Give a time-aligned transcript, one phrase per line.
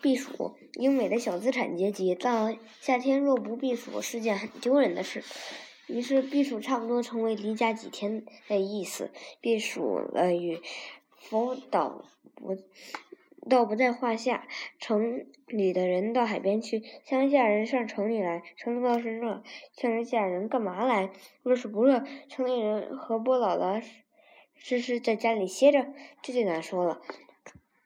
[0.00, 5.22] 避暑，英美的小资产阶级到夏天若不避暑是件很丢人的事。
[5.86, 9.10] 于是避暑差不多成为离家几天的意思。
[9.40, 10.60] 避暑了与
[11.16, 12.04] 否倒
[12.34, 12.56] 不
[13.48, 14.48] 倒不在话下。
[14.80, 18.42] 城里的人到海边去，乡下人上城里来。
[18.56, 21.10] 城里倒是热，乡下人干嘛来？
[21.42, 23.80] 若是不热，城里人何不老老
[24.54, 25.86] 实实在家里歇着？
[26.20, 27.00] 这就难说了。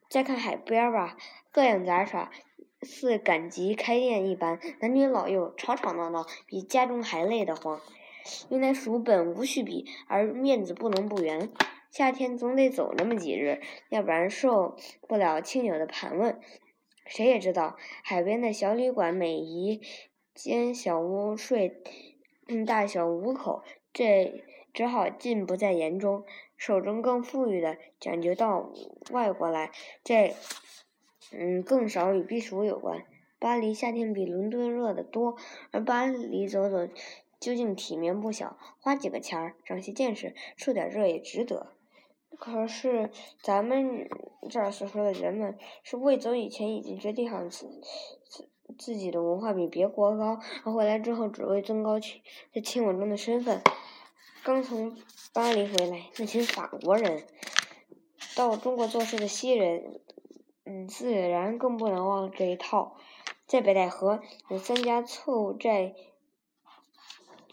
[0.08, 1.16] 再看海边吧，
[1.52, 2.30] 各样杂耍，
[2.82, 7.80] 似赶集开店一般，男女老幼吵吵闹闹，比家中还累得慌。
[8.50, 11.50] 原来蜀本无序比，而面子不能不圆。
[11.90, 14.76] 夏天总得走那么几日，要不然受
[15.08, 16.38] 不了亲友的盘问。
[17.06, 19.80] 谁也知道，海边的小旅馆每一
[20.32, 21.82] 间小屋睡，
[22.64, 26.24] 大小五口，这只好尽不在言中。
[26.56, 28.70] 手中更富裕的，讲究到
[29.10, 29.72] 外国来，
[30.04, 30.34] 这，
[31.32, 33.04] 嗯，更少与避暑有关。
[33.38, 35.36] 巴黎夏天比伦敦热得多，
[35.70, 36.92] 而巴黎走走，
[37.38, 41.68] 究竟体面不小，花几个钱儿，长些见识，受点热也值得。
[42.38, 43.10] 可是
[43.42, 44.08] 咱们
[44.48, 47.66] 这儿所说的人们，是未走以前已经决定好自
[48.24, 52.20] 自自己的文化比别国高，而回来之后只为增高去
[52.54, 53.60] 在亲吻中的身份。
[54.42, 54.96] 刚从
[55.32, 57.24] 巴黎回来，那群法国人，
[58.36, 60.00] 到中国做事的西人，
[60.72, 62.94] 嗯，自然更不能忘这一套。
[63.44, 65.96] 在北戴河有三家凑在，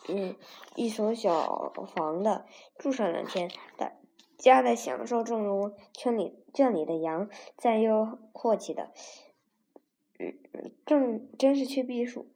[0.07, 0.35] 嗯，
[0.75, 2.45] 一所小房的
[2.77, 3.93] 住上两天，大
[4.37, 8.91] 家的享受正如圈里圈里的羊，再又阔气的，
[10.19, 10.37] 嗯，
[10.85, 12.27] 正真是去避暑。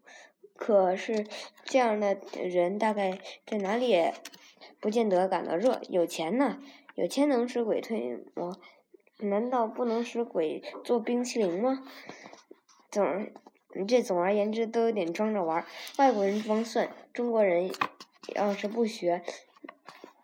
[0.55, 1.27] 可是
[1.63, 4.15] 这样的人大概在哪里也？
[4.79, 6.59] 不见得感到热，有钱呢，
[6.95, 8.57] 有钱能使鬼推磨，
[9.21, 11.83] 难道不能使鬼做冰淇淋吗？
[12.89, 13.31] 总，
[13.87, 15.65] 这总而言之都有点装着玩。
[15.97, 17.71] 外国人装蒜，中国人
[18.35, 19.23] 要是不学，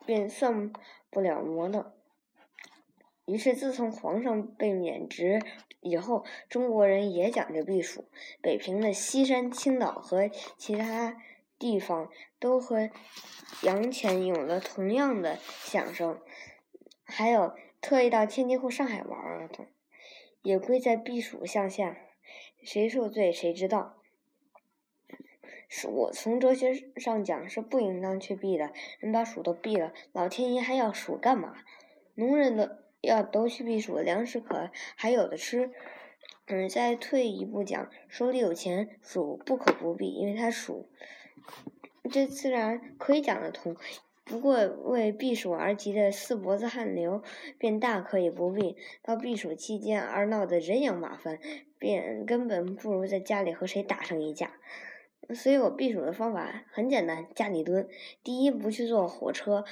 [0.05, 0.71] 便算
[1.09, 1.93] 不了魔的。
[3.25, 5.41] 于是，自从皇上被免职
[5.81, 8.09] 以后，中国人也讲究避暑。
[8.41, 11.17] 北平的西山、青岛和其他。
[11.59, 12.91] 地方都和
[13.63, 16.21] 洋钱有了同样的响声，
[17.03, 19.67] 还有特意到天津或上海玩的，
[20.41, 21.97] 也归在避暑项下。
[22.63, 23.97] 谁受罪谁知道。
[25.69, 28.71] 是我从哲学上讲是不应当去避的。
[28.99, 31.55] 人把暑都避了，老天爷还要暑干嘛？
[32.15, 35.71] 农人的要都去避暑，粮食可还有的吃。
[36.45, 40.89] 嗯，再退一步讲，手里有钱，暑不可不避，因为他暑。
[42.09, 43.75] 这自然可以讲得通，
[44.27, 47.23] 不过为避暑而急的四脖子汗流，
[47.57, 48.75] 便大可以不必。
[49.01, 51.39] 到避暑期间而闹得人仰马翻，
[51.79, 54.51] 便根本不如在家里和谁打上一架。
[55.33, 57.87] 所以我避暑的方法很简单：家里蹲。
[58.23, 59.63] 第一，不去坐火车，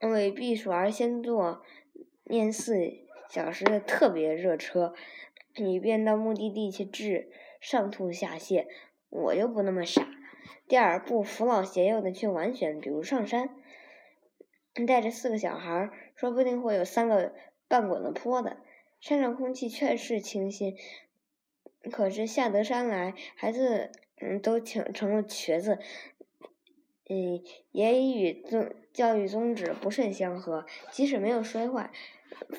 [0.00, 1.62] 为避暑而先坐
[2.24, 2.74] 面四
[3.28, 4.94] 小时的特别热车，
[5.56, 8.66] 以便到目的地去治上吐下泻。
[9.10, 10.06] 我就不那么傻。
[10.66, 13.50] 第二，不扶老携幼的去玩选，比如上山，
[14.86, 17.34] 带着四个小孩，说不定会有三个
[17.68, 18.58] 半滚的坡的。
[19.00, 20.76] 山上空气确实清新，
[21.90, 25.78] 可是下得山来，孩子嗯都挺成了瘸子，
[27.08, 30.66] 嗯，也与宗教育宗旨不甚相合。
[30.90, 31.90] 即使没有摔坏，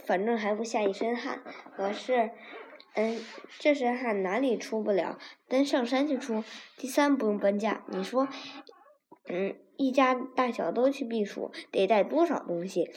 [0.06, 1.44] 反正还不下一身汗。
[1.76, 2.32] 可是。
[2.96, 3.22] 嗯，
[3.60, 5.20] 这身汗哪里出不了？
[5.48, 6.44] 登上山去出。
[6.76, 7.86] 第三，不用搬家。
[7.88, 8.28] 你说，
[9.30, 12.92] 嗯，一家大小都去避暑，得带多少东西？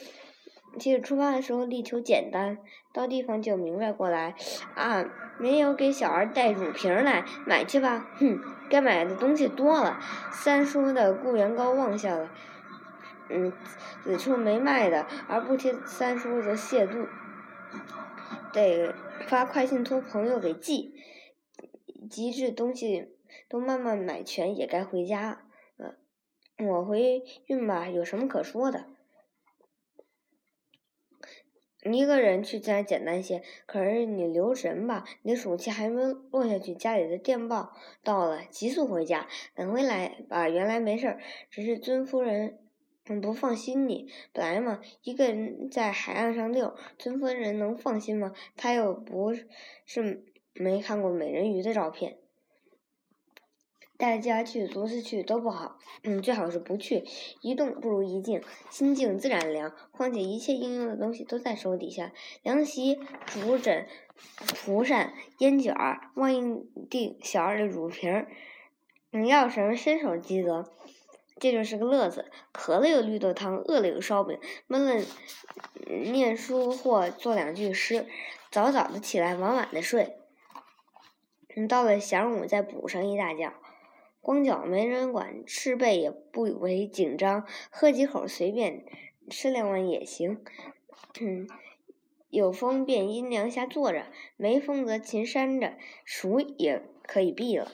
[0.79, 2.57] 其实出发的时候力求简单，
[2.91, 4.33] 到地方就明白过来。
[4.73, 5.05] 啊，
[5.39, 8.09] 没有给小儿带乳瓶来，买去吧。
[8.17, 8.39] 哼，
[8.71, 9.99] 该买的东西多了。
[10.31, 12.31] 三叔的固元膏忘下了，
[13.29, 13.53] 嗯，
[14.03, 17.07] 此处没卖的，而不提三叔则亵渎。
[18.51, 18.95] 得
[19.27, 20.95] 发快信托朋友给寄，
[22.09, 23.09] 急至东西
[23.47, 25.37] 都慢慢买全，也该回家了。
[26.59, 28.85] 我回运吧，有什么可说的？
[31.91, 36.01] 一个人去自然简单些，可是你留神吧，你的暑气还没
[36.31, 37.73] 落下去，家里的电报
[38.03, 40.47] 到了，急速回家，赶回来吧。
[40.47, 41.19] 原来没事儿，
[41.49, 42.59] 只是尊夫人。
[43.21, 48.31] 不放心你，本来嘛，一个人在海岸上遛，尊夫人能放心吗？
[48.55, 50.23] 他又不是
[50.53, 52.22] 没看过美人鱼的照片。
[54.03, 57.05] 带家去，独自去都不好，嗯，最好是不去。
[57.39, 59.73] 一动不如一静，心静自然凉。
[59.91, 62.11] 况且一切应用的东西都在手底下，
[62.41, 63.87] 凉席、竹枕、
[64.45, 68.27] 蒲扇、烟卷儿、望一地小儿的乳瓶儿，
[69.11, 70.69] 你要什么伸手即得。
[71.39, 72.29] 这就是个乐子。
[72.51, 75.01] 渴了有绿豆汤，饿了有烧饼，闷了
[76.11, 78.05] 念书或做两句诗。
[78.51, 80.17] 早早的起来，晚晚的睡。
[81.69, 83.53] 到了晌午再补上一大觉。
[84.23, 88.85] 光脚没人管，吃背也不为紧张，喝几口随便，
[89.29, 90.41] 吃两碗也行。
[91.19, 91.45] 嗯，
[92.29, 94.05] 有风便阴凉下坐着，
[94.37, 95.73] 没风则勤扇着，
[96.05, 97.69] 暑也可以避了。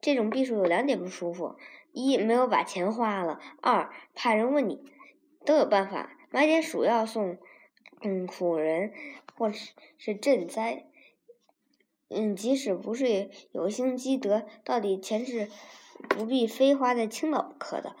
[0.00, 1.56] 这种避暑有两点不舒服。
[1.92, 4.82] 一没有把钱花了，二怕人问你，
[5.44, 7.36] 都有办法买点鼠药送，
[8.00, 8.94] 嗯，苦人
[9.36, 10.86] 或是是赈灾，
[12.08, 15.48] 嗯，即使不是有心积德，到底钱是
[16.08, 17.96] 不必非花在青岛不可的。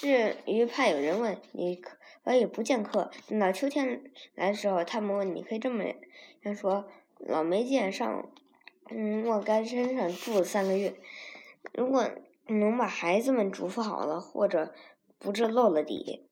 [0.00, 4.02] 至于怕有人问你，可可以不见客，等到秋天
[4.34, 5.84] 来的时候，他们问你可以这么
[6.54, 6.88] 说：
[7.18, 8.30] 老没见上，
[8.90, 10.94] 嗯，莫干山上住了三个月，
[11.72, 12.10] 如果。
[12.48, 14.74] 能把孩子们嘱咐好了，或者
[15.20, 16.26] 不致漏了底。